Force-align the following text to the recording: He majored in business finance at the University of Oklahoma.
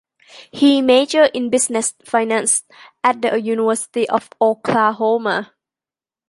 He 0.51 0.81
majored 0.81 1.29
in 1.35 1.51
business 1.51 1.93
finance 2.03 2.63
at 3.03 3.21
the 3.21 3.39
University 3.39 4.09
of 4.09 4.31
Oklahoma. 4.41 5.53